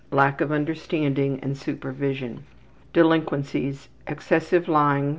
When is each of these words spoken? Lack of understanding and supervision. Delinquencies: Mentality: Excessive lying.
Lack 0.09 0.41
of 0.41 0.51
understanding 0.51 1.39
and 1.43 1.55
supervision. 1.55 2.43
Delinquencies: 2.91 3.87
Mentality: 4.07 4.07
Excessive 4.19 4.67
lying. 4.67 5.09